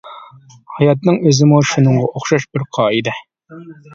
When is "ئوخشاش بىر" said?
2.11-2.65